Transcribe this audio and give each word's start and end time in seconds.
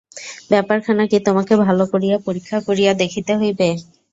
ব্যাপারখানা 0.51 1.03
কী 1.07 1.17
তোমাকে 1.27 1.53
ভালো 1.65 1.83
করিয়া 1.91 2.17
পরীক্ষা 2.27 2.57
করিয়া 2.67 2.91
দেখিতে 3.01 3.31
হইবে। 3.39 3.67